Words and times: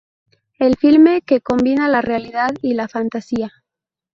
El 0.57 0.77
filme, 0.77 1.21
que 1.21 1.41
combina 1.41 1.87
la 1.87 2.01
realidad 2.01 2.55
y 2.63 2.73
la 2.73 2.87
fantasía. 2.87 3.51